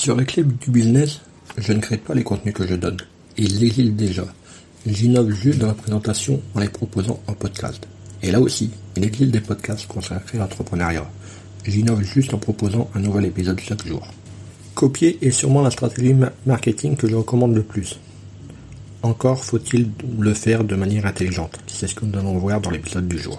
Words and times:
Sur 0.00 0.16
les 0.16 0.24
clés 0.24 0.44
du 0.44 0.70
business, 0.70 1.20
je 1.58 1.74
ne 1.74 1.78
crée 1.78 1.98
pas 1.98 2.14
les 2.14 2.24
contenus 2.24 2.54
que 2.54 2.66
je 2.66 2.74
donne. 2.74 2.96
Ils 3.36 3.62
existent 3.62 3.94
déjà. 3.94 4.24
J'innove 4.86 5.30
juste 5.30 5.58
dans 5.58 5.66
la 5.66 5.74
présentation 5.74 6.40
en 6.54 6.60
les 6.60 6.70
proposant 6.70 7.20
en 7.26 7.34
podcast. 7.34 7.86
Et 8.22 8.30
là 8.30 8.40
aussi, 8.40 8.70
il 8.96 9.04
existe 9.04 9.30
des 9.30 9.42
podcasts 9.42 9.86
consacrés 9.86 10.38
à 10.38 10.40
l'entrepreneuriat. 10.40 11.06
J'innove 11.66 12.02
juste 12.02 12.32
en 12.32 12.38
proposant 12.38 12.88
un 12.94 13.00
nouvel 13.00 13.26
épisode 13.26 13.60
chaque 13.60 13.86
jour. 13.86 14.08
Copier 14.74 15.18
est 15.20 15.32
sûrement 15.32 15.60
la 15.60 15.70
stratégie 15.70 16.16
marketing 16.46 16.96
que 16.96 17.06
je 17.06 17.16
recommande 17.16 17.54
le 17.54 17.62
plus. 17.62 17.98
Encore 19.02 19.44
faut-il 19.44 19.90
le 20.18 20.32
faire 20.32 20.64
de 20.64 20.76
manière 20.76 21.04
intelligente. 21.04 21.60
C'est 21.66 21.88
ce 21.88 21.94
que 21.94 22.06
nous 22.06 22.18
allons 22.18 22.38
voir 22.38 22.62
dans 22.62 22.70
l'épisode 22.70 23.06
du 23.06 23.18
jour. 23.18 23.38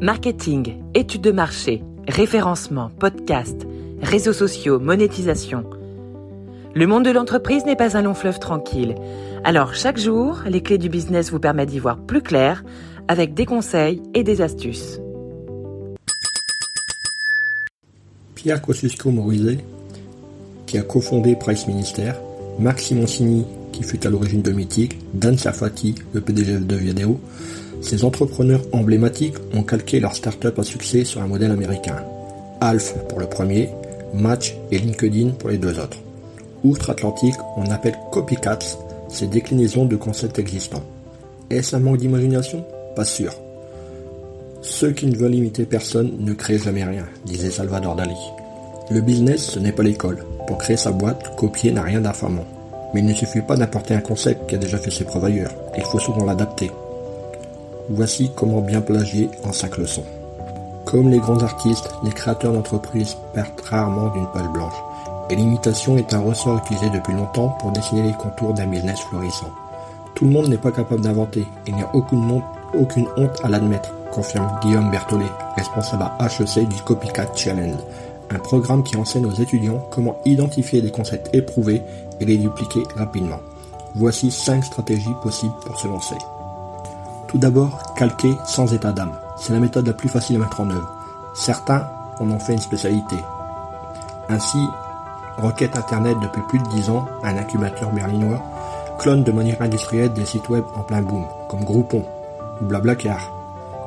Marketing, 0.00 0.76
études 0.94 1.22
de 1.22 1.32
marché, 1.32 1.82
référencement, 2.08 2.90
podcast, 2.98 3.66
réseaux 4.00 4.32
sociaux, 4.32 4.78
monétisation. 4.78 5.64
Le 6.74 6.86
monde 6.86 7.04
de 7.04 7.10
l'entreprise 7.10 7.64
n'est 7.64 7.76
pas 7.76 7.96
un 7.96 8.02
long 8.02 8.14
fleuve 8.14 8.38
tranquille. 8.38 8.94
Alors 9.44 9.74
chaque 9.74 9.98
jour, 9.98 10.42
les 10.46 10.62
clés 10.62 10.78
du 10.78 10.88
business 10.88 11.30
vous 11.30 11.40
permettent 11.40 11.70
d'y 11.70 11.78
voir 11.78 11.98
plus 11.98 12.22
clair 12.22 12.64
avec 13.08 13.34
des 13.34 13.46
conseils 13.46 14.02
et 14.14 14.22
des 14.22 14.40
astuces. 14.40 15.00
Pierre 18.34 18.60
Kosciusko-Morizet, 18.60 19.58
qui 20.66 20.78
a 20.78 20.82
cofondé 20.82 21.34
Price 21.34 21.66
Minister, 21.66 22.12
Max 22.58 22.84
Simoncini, 22.84 23.44
qui 23.72 23.82
fut 23.82 24.06
à 24.06 24.10
l'origine 24.10 24.42
de 24.42 24.52
Mythique, 24.52 24.98
Dan 25.14 25.36
Safati, 25.36 25.94
le 26.12 26.20
PDG 26.20 26.58
de 26.60 26.76
Viadeo, 26.76 27.20
ces 27.80 28.04
entrepreneurs 28.04 28.62
emblématiques 28.72 29.36
ont 29.54 29.62
calqué 29.62 30.00
leur 30.00 30.14
start-up 30.14 30.58
à 30.58 30.62
succès 30.62 31.04
sur 31.04 31.22
un 31.22 31.26
modèle 31.26 31.50
américain. 31.50 31.96
Alf 32.60 32.94
pour 33.08 33.20
le 33.20 33.26
premier, 33.26 33.70
Match 34.14 34.56
et 34.70 34.78
LinkedIn 34.78 35.30
pour 35.30 35.50
les 35.50 35.58
deux 35.58 35.78
autres. 35.78 35.98
Outre-Atlantique, 36.64 37.36
on 37.56 37.70
appelle 37.70 37.96
copycats 38.10 38.58
ces 39.08 39.26
déclinaisons 39.26 39.84
de 39.84 39.96
concepts 39.96 40.38
existants. 40.38 40.82
Est-ce 41.50 41.76
un 41.76 41.80
manque 41.80 41.98
d'imagination? 41.98 42.64
Pas 42.94 43.04
sûr. 43.04 43.32
Ceux 44.62 44.92
qui 44.92 45.06
ne 45.06 45.16
veulent 45.16 45.34
imiter 45.34 45.64
personne 45.64 46.12
ne 46.18 46.32
créent 46.32 46.58
jamais 46.58 46.84
rien, 46.84 47.06
disait 47.24 47.50
Salvador 47.50 47.94
Dali. 47.94 48.16
Le 48.90 49.00
business, 49.00 49.50
ce 49.50 49.58
n'est 49.58 49.72
pas 49.72 49.82
l'école. 49.82 50.24
Pour 50.46 50.58
créer 50.58 50.76
sa 50.76 50.92
boîte, 50.92 51.36
copier 51.36 51.72
n'a 51.72 51.82
rien 51.82 52.00
d'infamant. 52.00 52.46
Mais 52.94 53.00
il 53.00 53.06
ne 53.06 53.14
suffit 53.14 53.42
pas 53.42 53.56
d'apporter 53.56 53.94
un 53.94 54.00
concept 54.00 54.48
qui 54.48 54.54
a 54.54 54.58
déjà 54.58 54.78
fait 54.78 54.90
ses 54.90 55.04
preuves 55.04 55.24
ailleurs. 55.24 55.54
Il 55.76 55.84
faut 55.84 55.98
souvent 55.98 56.24
l'adapter. 56.24 56.70
Voici 57.88 58.32
comment 58.34 58.62
bien 58.62 58.80
plagier 58.80 59.30
en 59.44 59.52
5 59.52 59.78
leçons. 59.78 60.02
Comme 60.84 61.08
les 61.08 61.20
grands 61.20 61.42
artistes, 61.42 61.88
les 62.02 62.10
créateurs 62.10 62.52
d'entreprises 62.52 63.16
perdent 63.32 63.60
rarement 63.62 64.08
d'une 64.08 64.26
page 64.26 64.48
blanche. 64.48 64.74
Et 65.30 65.36
l'imitation 65.36 65.96
est 65.96 66.12
un 66.12 66.18
ressort 66.18 66.58
utilisé 66.58 66.90
depuis 66.90 67.12
longtemps 67.12 67.56
pour 67.60 67.70
dessiner 67.70 68.02
les 68.02 68.12
contours 68.14 68.54
d'un 68.54 68.66
business 68.66 68.98
florissant. 69.00 69.50
Tout 70.16 70.24
le 70.24 70.32
monde 70.32 70.48
n'est 70.48 70.56
pas 70.56 70.72
capable 70.72 71.02
d'inventer, 71.02 71.46
il 71.68 71.76
n'y 71.76 71.82
a 71.82 71.94
aucune, 71.94 72.42
aucune 72.74 73.06
honte 73.16 73.40
à 73.44 73.48
l'admettre, 73.48 73.92
confirme 74.10 74.50
Guillaume 74.62 74.90
Berthollet, 74.90 75.30
responsable 75.56 76.10
à 76.18 76.26
HEC 76.26 76.68
du 76.68 76.82
Copycat 76.82 77.28
Challenge, 77.36 77.78
un 78.30 78.38
programme 78.40 78.82
qui 78.82 78.96
enseigne 78.96 79.26
aux 79.26 79.34
étudiants 79.34 79.86
comment 79.92 80.16
identifier 80.24 80.82
des 80.82 80.90
concepts 80.90 81.32
éprouvés 81.32 81.82
et 82.20 82.24
les 82.24 82.38
dupliquer 82.38 82.82
rapidement. 82.96 83.40
Voici 83.94 84.32
5 84.32 84.64
stratégies 84.64 85.14
possibles 85.22 85.54
pour 85.64 85.78
se 85.78 85.86
lancer. 85.86 86.16
Tout 87.36 87.42
d'abord, 87.42 87.92
calquer 87.92 88.38
sans 88.46 88.72
état 88.72 88.92
d'âme. 88.92 89.12
C'est 89.36 89.52
la 89.52 89.60
méthode 89.60 89.86
la 89.86 89.92
plus 89.92 90.08
facile 90.08 90.36
à 90.36 90.38
mettre 90.38 90.58
en 90.58 90.70
œuvre. 90.70 90.90
Certains 91.34 91.86
en 92.18 92.30
ont 92.30 92.38
fait 92.38 92.54
une 92.54 92.58
spécialité. 92.60 93.16
Ainsi, 94.30 94.56
Rocket 95.36 95.76
Internet 95.76 96.16
depuis 96.22 96.40
plus 96.48 96.58
de 96.60 96.68
10 96.68 96.88
ans, 96.88 97.04
un 97.22 97.36
incubateur 97.36 97.92
berlinois, 97.92 98.42
clone 98.98 99.22
de 99.22 99.32
manière 99.32 99.60
industrielle 99.60 100.14
des 100.14 100.24
sites 100.24 100.48
web 100.48 100.64
en 100.76 100.80
plein 100.80 101.02
boom, 101.02 101.26
comme 101.50 101.62
Groupon 101.62 102.06
ou 102.62 102.64
Blablacar, 102.64 103.30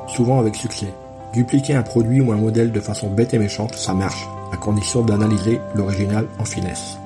souvent 0.06 0.38
avec 0.38 0.54
succès. 0.54 0.94
Dupliquer 1.32 1.74
un 1.74 1.82
produit 1.82 2.20
ou 2.20 2.30
un 2.30 2.36
modèle 2.36 2.70
de 2.70 2.78
façon 2.78 3.10
bête 3.10 3.34
et 3.34 3.38
méchante, 3.40 3.74
ça 3.74 3.94
marche, 3.94 4.28
à 4.52 4.58
condition 4.58 5.02
d'analyser 5.02 5.60
l'original 5.74 6.28
en 6.38 6.44
finesse. 6.44 6.98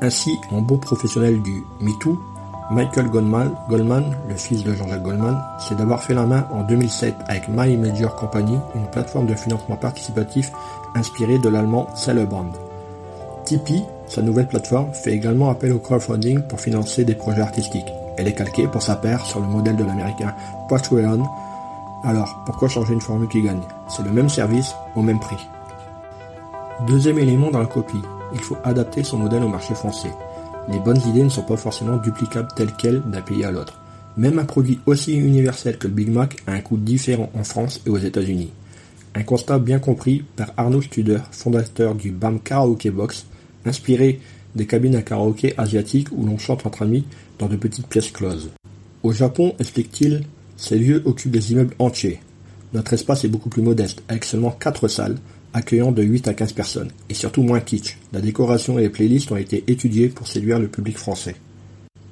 Ainsi, 0.00 0.30
en 0.52 0.62
beau 0.62 0.76
professionnel 0.76 1.42
du 1.42 1.64
MeToo, 1.80 2.20
Michael 2.70 3.08
Goldman, 3.08 4.14
le 4.28 4.36
fils 4.36 4.62
de 4.62 4.72
Jean-Jacques 4.72 5.02
Goldman, 5.02 5.42
s'est 5.58 5.74
d'abord 5.74 6.04
fait 6.04 6.14
la 6.14 6.24
main 6.24 6.46
en 6.52 6.62
2007 6.62 7.16
avec 7.26 7.48
My 7.48 7.76
Major 7.76 8.14
Company, 8.14 8.56
une 8.76 8.86
plateforme 8.86 9.26
de 9.26 9.34
financement 9.34 9.74
participatif 9.74 10.52
inspirée 10.94 11.40
de 11.40 11.48
l'allemand 11.48 11.88
Sellebrand. 11.96 12.52
Tipeee, 13.44 13.82
sa 14.06 14.22
nouvelle 14.22 14.46
plateforme, 14.46 14.94
fait 14.94 15.10
également 15.10 15.50
appel 15.50 15.72
au 15.72 15.80
crowdfunding 15.80 16.42
pour 16.42 16.60
financer 16.60 17.04
des 17.04 17.16
projets 17.16 17.42
artistiques. 17.42 17.92
Elle 18.16 18.28
est 18.28 18.34
calquée 18.34 18.68
pour 18.68 18.82
sa 18.82 18.94
paire 18.94 19.26
sur 19.26 19.40
le 19.40 19.48
modèle 19.48 19.74
de 19.74 19.84
l'américain 19.84 20.32
Patreon. 20.68 21.24
Alors, 22.04 22.40
pourquoi 22.46 22.68
changer 22.68 22.94
une 22.94 23.00
formule 23.00 23.28
qui 23.28 23.42
gagne? 23.42 23.62
C'est 23.88 24.04
le 24.04 24.12
même 24.12 24.28
service 24.28 24.76
au 24.94 25.02
même 25.02 25.18
prix. 25.18 25.44
Deuxième 26.86 27.18
élément 27.18 27.50
dans 27.50 27.58
la 27.58 27.66
copie, 27.66 28.02
il 28.32 28.40
faut 28.40 28.56
adapter 28.62 29.02
son 29.02 29.18
modèle 29.18 29.42
au 29.42 29.48
marché 29.48 29.74
français. 29.74 30.12
Les 30.72 30.78
bonnes 30.78 31.00
idées 31.08 31.24
ne 31.24 31.28
sont 31.28 31.42
pas 31.42 31.56
forcément 31.56 31.96
duplicables 31.96 32.48
telles 32.54 32.72
quelles 32.78 33.02
d'un 33.10 33.22
pays 33.22 33.44
à 33.44 33.50
l'autre. 33.50 33.80
Même 34.16 34.38
un 34.38 34.44
produit 34.44 34.78
aussi 34.86 35.14
universel 35.14 35.78
que 35.78 35.88
le 35.88 35.94
Big 35.94 36.08
Mac 36.08 36.36
a 36.46 36.52
un 36.52 36.60
coût 36.60 36.76
différent 36.76 37.30
en 37.34 37.42
France 37.42 37.80
et 37.86 37.90
aux 37.90 37.98
États-Unis. 37.98 38.50
Un 39.14 39.24
constat 39.24 39.58
bien 39.58 39.80
compris 39.80 40.22
par 40.36 40.52
Arnaud 40.56 40.82
Studer, 40.82 41.18
fondateur 41.32 41.96
du 41.96 42.12
BAM 42.12 42.38
Karaoke 42.38 42.90
Box, 42.90 43.26
inspiré 43.66 44.20
des 44.54 44.66
cabines 44.66 44.94
à 44.94 45.02
karaoké 45.02 45.54
asiatiques 45.58 46.08
où 46.12 46.24
l'on 46.24 46.38
chante 46.38 46.64
entre 46.64 46.82
amis 46.82 47.04
dans 47.38 47.48
de 47.48 47.56
petites 47.56 47.88
pièces 47.88 48.10
closes. 48.10 48.50
Au 49.02 49.12
Japon, 49.12 49.54
explique-t-il, 49.58 50.22
ces 50.56 50.78
lieux 50.78 51.02
occupent 51.04 51.32
des 51.32 51.52
immeubles 51.52 51.74
entiers. 51.78 52.20
Notre 52.74 52.92
espace 52.92 53.24
est 53.24 53.28
beaucoup 53.28 53.48
plus 53.48 53.62
modeste, 53.62 54.02
avec 54.08 54.24
seulement 54.24 54.52
4 54.52 54.86
salles, 54.86 55.16
accueillant 55.52 55.92
de 55.92 56.02
8 56.02 56.28
à 56.28 56.34
15 56.34 56.52
personnes, 56.52 56.90
et 57.08 57.14
surtout 57.14 57.42
moins 57.42 57.60
kitsch. 57.60 57.98
La 58.12 58.20
décoration 58.20 58.78
et 58.78 58.82
les 58.82 58.88
playlists 58.88 59.32
ont 59.32 59.36
été 59.36 59.64
étudiées 59.66 60.08
pour 60.08 60.28
séduire 60.28 60.58
le 60.58 60.68
public 60.68 60.98
français. 60.98 61.36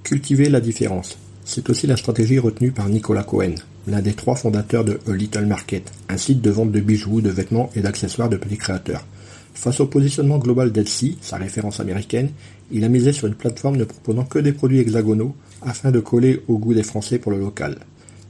Cultiver 0.03 0.49
la 0.49 0.61
différence. 0.61 1.19
C'est 1.45 1.71
aussi 1.71 1.87
la 1.87 1.97
stratégie 1.97 2.39
retenue 2.39 2.73
par 2.73 2.89
Nicolas 2.89 3.23
Cohen, 3.23 3.55
l'un 3.87 4.03
des 4.03 4.13
trois 4.13 4.37
fondateurs 4.37 4.85
de 4.85 5.01
A 5.09 5.13
Little 5.13 5.47
Market, 5.47 5.91
un 6.09 6.17
site 6.17 6.43
de 6.43 6.51
vente 6.51 6.73
de 6.73 6.81
bijoux, 6.81 7.21
de 7.21 7.31
vêtements 7.31 7.71
et 7.75 7.81
d'accessoires 7.81 8.29
de 8.29 8.37
petits 8.37 8.59
créateurs. 8.59 9.07
Face 9.55 9.81
au 9.81 9.87
positionnement 9.87 10.39
global 10.39 10.71
d'Etsy, 10.71 11.19
sa 11.21 11.37
référence 11.37 11.81
américaine, 11.81 12.31
il 12.71 12.85
a 12.85 12.89
misé 12.89 13.13
sur 13.13 13.27
une 13.27 13.35
plateforme 13.35 13.77
ne 13.77 13.85
proposant 13.85 14.25
que 14.25 14.39
des 14.39 14.53
produits 14.53 14.79
hexagonaux 14.79 15.35
afin 15.63 15.91
de 15.91 16.01
coller 16.01 16.43
au 16.49 16.59
goût 16.59 16.75
des 16.75 16.83
Français 16.83 17.19
pour 17.19 17.33
le 17.33 17.41
local. 17.41 17.79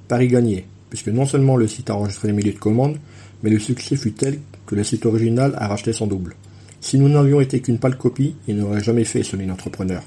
Paris 0.06 0.28
gagné, 0.28 0.64
puisque 0.88 1.08
non 1.08 1.26
seulement 1.26 1.56
le 1.56 1.68
site 1.68 1.90
a 1.90 1.96
enregistré 1.96 2.28
les 2.28 2.34
milliers 2.34 2.52
de 2.52 2.58
commandes, 2.58 2.98
mais 3.42 3.50
le 3.50 3.58
succès 3.58 3.96
fut 3.96 4.12
tel 4.12 4.38
que 4.68 4.74
le 4.74 4.84
site 4.84 5.06
original 5.06 5.54
a 5.56 5.66
racheté 5.66 5.92
son 5.92 6.06
double. 6.06 6.36
Si 6.80 6.98
nous 6.98 7.08
n'avions 7.08 7.40
été 7.40 7.60
qu'une 7.60 7.78
pâle 7.78 7.96
copie, 7.96 8.34
il 8.46 8.56
n'aurait 8.56 8.84
jamais 8.84 9.04
fait 9.04 9.22
celui 9.22 9.50
entrepreneur. 9.50 10.02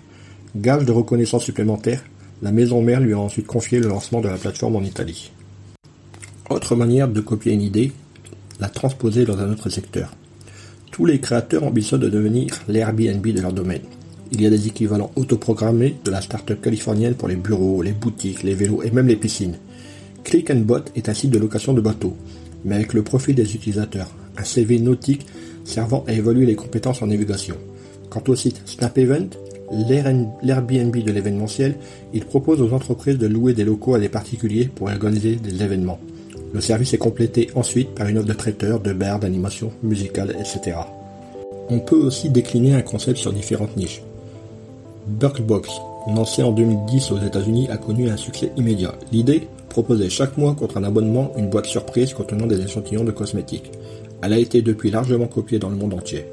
Gage 0.56 0.86
de 0.86 0.92
reconnaissance 0.92 1.44
supplémentaire, 1.44 2.04
la 2.44 2.52
maison 2.52 2.82
mère 2.82 3.02
lui 3.02 3.14
a 3.14 3.20
ensuite 3.20 3.48
confié 3.48 3.80
le 3.80 3.90
lancement 3.90 4.22
de 4.22 4.30
la 4.30 4.38
plateforme 4.38 4.76
en 4.76 4.84
Italie. 4.84 5.32
Autre 6.50 6.76
manière 6.76 7.08
de 7.08 7.22
copier 7.22 7.54
une 7.54 7.62
idée, 7.62 7.92
la 8.60 8.70
transposer 8.70 9.26
dans 9.26 9.40
un 9.40 9.52
autre 9.52 9.70
secteur. 9.70 10.16
Tous 10.92 11.06
les 11.06 11.20
créateurs 11.20 11.64
ambitionnent 11.64 12.02
de 12.02 12.10
devenir 12.10 12.62
l'Airbnb 12.68 13.26
de 13.26 13.42
leur 13.42 13.54
domaine. 13.54 13.82
Il 14.32 14.42
y 14.42 14.46
a 14.46 14.50
des 14.50 14.68
équivalents 14.68 15.12
autoprogrammés 15.16 15.96
de 16.06 16.12
la 16.12 16.22
start-up 16.22 16.62
californienne 16.62 17.16
pour 17.16 17.28
les 17.28 17.36
bureaux, 17.36 17.82
les 17.82 17.94
boutiques, 17.94 18.44
les 18.44 18.54
vélos 18.54 18.84
et 18.84 18.92
même 18.92 19.08
les 19.08 19.16
piscines. 19.16 19.58
Click 20.24 20.54
Bot 20.54 20.84
est 20.96 21.10
un 21.10 21.14
site 21.16 21.32
de 21.32 21.40
location 21.40 21.74
de 21.74 21.82
bateaux, 21.82 22.16
mais 22.64 22.76
avec 22.76 22.94
le 22.94 23.02
profil 23.02 23.36
des 23.36 23.56
utilisateurs, 23.56 24.12
un 24.38 24.44
CV 24.44 24.80
nautique 24.80 25.26
servant 25.64 26.04
à 26.08 26.14
évaluer 26.14 26.46
les 26.46 26.56
compétences 26.56 27.02
en 27.02 27.08
navigation. 27.08 27.56
Quant 28.10 28.24
au 28.28 28.36
site 28.36 28.62
Snap 28.66 28.98
Event, 28.98 29.30
l'Airbnb 30.44 30.96
de 30.96 31.12
l'événementiel, 31.12 31.76
il 32.14 32.26
propose 32.26 32.62
aux 32.62 32.74
entreprises 32.74 33.18
de 33.18 33.28
louer 33.28 33.54
des 33.54 33.64
locaux 33.64 33.96
à 33.96 34.00
des 34.00 34.10
particuliers 34.10 34.70
pour 34.74 34.88
organiser 34.88 35.36
des 35.36 35.64
événements. 35.64 36.00
Le 36.54 36.60
service 36.60 36.94
est 36.94 36.98
complété 36.98 37.50
ensuite 37.56 37.96
par 37.96 38.08
une 38.08 38.18
offre 38.18 38.28
de 38.28 38.34
traiteur, 38.34 38.82
de 38.82 38.92
bars, 38.92 39.20
d'animation 39.20 39.72
musicale, 39.82 40.36
etc. 40.38 40.78
On 41.70 41.80
peut 41.80 41.96
aussi 41.96 42.30
décliner 42.30 42.74
un 42.74 42.82
concept 42.82 43.18
sur 43.18 43.32
différentes 43.32 43.78
niches. 43.78 44.02
Birkbox, 45.08 45.70
lancé 46.14 46.44
en 46.44 46.52
2010 46.52 47.12
aux 47.12 47.20
États-Unis, 47.20 47.70
a 47.70 47.78
connu 47.78 48.10
un 48.10 48.18
succès 48.18 48.52
immédiat. 48.58 48.94
L'idée 49.14 49.48
Proposer 49.72 50.10
chaque 50.10 50.38
mois 50.38 50.54
contre 50.54 50.76
un 50.80 50.84
abonnement 50.84 51.32
une 51.38 51.50
boîte 51.50 51.66
surprise 51.66 52.14
contenant 52.14 52.46
des 52.46 52.60
échantillons 52.60 53.06
de 53.06 53.12
cosmétiques. 53.12 53.72
Elle 54.24 54.34
a 54.34 54.38
été 54.38 54.62
depuis 54.62 54.92
largement 54.92 55.28
copiée 55.28 55.60
dans 55.60 55.70
le 55.70 55.76
monde 55.76 55.94
entier. 55.94 56.26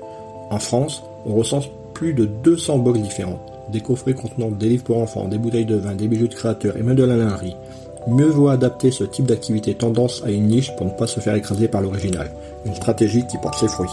En 0.50 0.58
France, 0.58 1.02
on 1.26 1.34
recense 1.34 1.68
plus 1.94 2.14
de 2.14 2.26
200 2.26 2.78
box 2.78 3.00
différentes. 3.00 3.40
Des 3.72 3.80
coffrets 3.80 4.14
contenant 4.14 4.50
des 4.50 4.68
livres 4.68 4.84
pour 4.84 4.98
enfants, 4.98 5.28
des 5.28 5.38
bouteilles 5.38 5.66
de 5.66 5.76
vin, 5.76 5.94
des 5.94 6.08
bijoux 6.08 6.28
de 6.28 6.34
créateurs 6.34 6.76
et 6.76 6.82
même 6.82 6.96
de 6.96 7.04
la 7.04 7.16
lingerie. 7.16 7.56
Mieux 8.06 8.28
vaut 8.28 8.48
adapter 8.48 8.90
ce 8.90 9.04
type 9.04 9.26
d'activité 9.26 9.74
tendance 9.74 10.22
à 10.24 10.30
une 10.30 10.46
niche 10.46 10.74
pour 10.76 10.86
ne 10.86 10.92
pas 10.92 11.06
se 11.06 11.20
faire 11.20 11.34
écraser 11.34 11.68
par 11.68 11.82
l'original. 11.82 12.30
Une 12.64 12.74
stratégie 12.74 13.26
qui 13.26 13.36
porte 13.38 13.58
ses 13.58 13.68
fruits. 13.68 13.90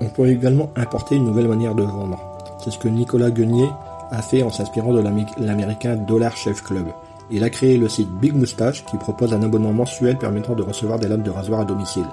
On 0.00 0.08
peut 0.08 0.28
également 0.28 0.70
importer 0.76 1.16
une 1.16 1.24
nouvelle 1.24 1.48
manière 1.48 1.74
de 1.74 1.84
vendre. 1.84 2.18
C'est 2.62 2.70
ce 2.70 2.78
que 2.78 2.88
Nicolas 2.88 3.30
Guenier 3.30 3.68
a 4.10 4.20
fait 4.20 4.42
en 4.42 4.50
s'inspirant 4.50 4.92
de 4.92 5.00
l'américain 5.38 5.96
Dollar 5.96 6.36
Chef 6.36 6.62
Club. 6.62 6.86
Il 7.30 7.44
a 7.44 7.50
créé 7.50 7.78
le 7.78 7.88
site 7.88 8.10
Big 8.20 8.34
Moustache 8.34 8.84
qui 8.84 8.98
propose 8.98 9.32
un 9.32 9.42
abonnement 9.42 9.72
mensuel 9.72 10.18
permettant 10.18 10.54
de 10.54 10.62
recevoir 10.62 10.98
des 10.98 11.08
lames 11.08 11.22
de 11.22 11.30
rasoir 11.30 11.60
à 11.60 11.64
domicile. 11.64 12.04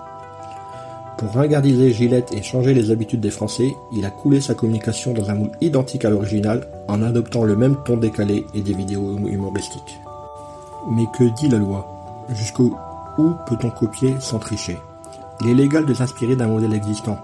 Pour 1.19 1.33
ringardiser 1.33 1.91
Gillette 1.91 2.31
et 2.31 2.41
changer 2.41 2.73
les 2.73 2.91
habitudes 2.91 3.19
des 3.19 3.29
Français, 3.29 3.75
il 3.91 4.05
a 4.05 4.09
coulé 4.09 4.39
sa 4.39 4.53
communication 4.53 5.13
dans 5.13 5.29
un 5.29 5.35
moule 5.35 5.51
identique 5.59 6.05
à 6.05 6.09
l'original 6.09 6.65
en 6.87 7.01
adoptant 7.01 7.43
le 7.43 7.57
même 7.57 7.75
ton 7.83 7.97
décalé 7.97 8.45
et 8.53 8.61
des 8.61 8.73
vidéos 8.73 9.17
humoristiques. 9.27 9.99
Mais 10.89 11.03
que 11.17 11.25
dit 11.35 11.49
la 11.49 11.57
loi? 11.57 11.85
Jusqu'où 12.29 12.73
peut-on 13.47 13.69
copier 13.69 14.15
sans 14.21 14.39
tricher? 14.39 14.77
Il 15.41 15.49
est 15.49 15.55
légal 15.55 15.85
de 15.85 15.93
s'inspirer 15.93 16.37
d'un 16.37 16.47
modèle 16.47 16.73
existant, 16.73 17.17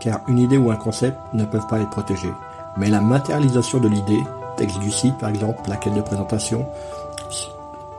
car 0.00 0.20
une 0.26 0.40
idée 0.40 0.58
ou 0.58 0.72
un 0.72 0.76
concept 0.76 1.16
ne 1.32 1.44
peuvent 1.44 1.68
pas 1.68 1.78
être 1.78 1.90
protégés. 1.90 2.34
Mais 2.76 2.90
la 2.90 3.00
matérialisation 3.00 3.78
de 3.78 3.86
l'idée, 3.86 4.20
texte 4.56 4.80
du 4.80 4.90
site 4.90 5.16
par 5.18 5.28
exemple, 5.28 5.62
plaquette 5.62 5.94
de 5.94 6.00
présentation, 6.00 6.66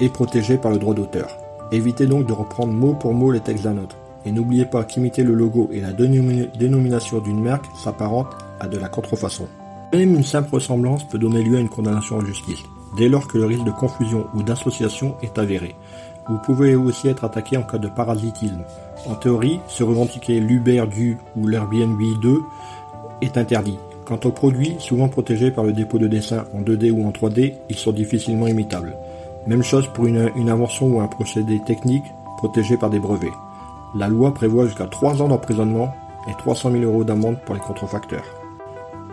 est 0.01 0.09
protégée 0.09 0.57
par 0.57 0.71
le 0.71 0.79
droit 0.79 0.93
d'auteur. 0.93 1.29
Évitez 1.71 2.07
donc 2.07 2.25
de 2.25 2.33
reprendre 2.33 2.73
mot 2.73 2.93
pour 2.93 3.13
mot 3.13 3.31
les 3.31 3.39
textes 3.39 3.63
d'un 3.63 3.77
autre. 3.77 3.95
Et 4.25 4.31
n'oubliez 4.31 4.65
pas 4.65 4.83
qu'imiter 4.83 5.23
le 5.23 5.33
logo 5.33 5.69
et 5.71 5.81
la 5.81 5.93
dénomination 5.93 7.19
d'une 7.19 7.41
marque 7.41 7.65
s'apparente 7.75 8.27
à 8.59 8.67
de 8.67 8.77
la 8.77 8.89
contrefaçon. 8.89 9.47
Même 9.93 10.15
une 10.15 10.23
simple 10.23 10.53
ressemblance 10.53 11.03
peut 11.07 11.17
donner 11.17 11.41
lieu 11.41 11.57
à 11.57 11.61
une 11.61 11.69
condamnation 11.69 12.17
en 12.17 12.25
justice, 12.25 12.63
dès 12.97 13.09
lors 13.09 13.27
que 13.27 13.37
le 13.37 13.45
risque 13.45 13.63
de 13.63 13.71
confusion 13.71 14.27
ou 14.35 14.43
d'association 14.43 15.15
est 15.21 15.37
avéré. 15.37 15.75
Vous 16.27 16.37
pouvez 16.37 16.75
aussi 16.75 17.07
être 17.07 17.23
attaqué 17.23 17.57
en 17.57 17.63
cas 17.63 17.79
de 17.79 17.87
parasitisme. 17.87 18.63
En 19.07 19.15
théorie, 19.15 19.59
se 19.67 19.83
revendiquer 19.83 20.39
l'Uber 20.39 20.85
du 20.85 21.17
ou 21.35 21.47
l'Airbnb 21.47 21.99
2 22.21 22.41
est 23.21 23.37
interdit. 23.37 23.79
Quant 24.05 24.19
aux 24.23 24.31
produits, 24.31 24.75
souvent 24.79 25.07
protégés 25.07 25.49
par 25.49 25.63
le 25.63 25.73
dépôt 25.73 25.97
de 25.97 26.07
dessin 26.07 26.45
en 26.53 26.61
2D 26.61 26.91
ou 26.91 27.07
en 27.07 27.11
3D, 27.11 27.53
ils 27.69 27.77
sont 27.77 27.91
difficilement 27.91 28.47
imitables. 28.47 28.95
Même 29.47 29.63
chose 29.63 29.87
pour 29.87 30.05
une, 30.05 30.31
une 30.35 30.49
invention 30.49 30.87
ou 30.87 30.99
un 30.99 31.07
procédé 31.07 31.59
technique 31.65 32.05
protégé 32.37 32.77
par 32.77 32.91
des 32.91 32.99
brevets. 32.99 33.33
La 33.95 34.07
loi 34.07 34.33
prévoit 34.33 34.65
jusqu'à 34.65 34.85
3 34.85 35.21
ans 35.21 35.27
d'emprisonnement 35.27 35.95
et 36.29 36.33
300 36.37 36.71
000 36.71 36.83
euros 36.83 37.03
d'amende 37.03 37.37
pour 37.45 37.55
les 37.55 37.61
contrefacteurs. 37.61 38.25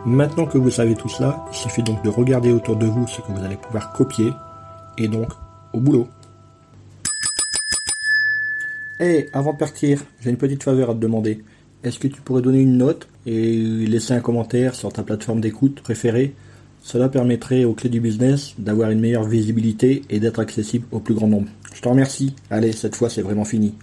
Maintenant 0.05 0.47
que 0.47 0.59
vous 0.59 0.71
savez 0.71 0.95
tout 0.95 1.09
cela, 1.09 1.45
il 1.51 1.57
suffit 1.57 1.83
donc 1.83 2.05
de 2.05 2.11
regarder 2.11 2.53
autour 2.53 2.77
de 2.77 2.87
vous 2.87 3.07
ce 3.07 3.21
que 3.23 3.33
vous 3.33 3.43
allez 3.43 3.57
pouvoir 3.57 3.93
copier 3.93 4.31
et 4.99 5.09
donc 5.09 5.29
au 5.73 5.81
boulot. 5.81 6.07
Hé, 9.01 9.29
avant 9.33 9.55
de 9.55 9.59
partir, 9.59 10.03
j'ai 10.21 10.31
une 10.31 10.37
petite 10.37 10.63
faveur 10.63 10.91
à 10.91 10.95
te 10.95 10.99
demander. 10.99 11.43
Est-ce 11.83 11.99
que 11.99 12.09
tu 12.09 12.21
pourrais 12.21 12.43
donner 12.43 12.61
une 12.61 12.77
note 12.77 13.09
et 13.27 13.57
laisser 13.87 14.13
un 14.13 14.21
commentaire 14.21 14.75
sur 14.75 14.93
ta 14.93 15.03
plateforme 15.03 15.41
d'écoute 15.41 15.81
préférée? 15.81 16.35
Cela 16.83 17.09
permettrait 17.09 17.65
aux 17.65 17.75
clés 17.75 17.91
du 17.91 18.01
business 18.01 18.55
d'avoir 18.59 18.91
une 18.91 19.01
meilleure 19.01 19.25
visibilité 19.25 20.03
et 20.09 20.21
d'être 20.21 20.39
accessible 20.39 20.87
au 20.93 21.01
plus 21.01 21.15
grand 21.15 21.29
nombre. 21.29 21.49
Je 21.75 21.81
te 21.81 21.89
remercie. 21.89 22.35
Allez, 22.51 22.73
cette 22.73 22.95
fois 22.95 23.11
c'est 23.11 23.23
vraiment 23.23 23.45
fini. 23.45 23.75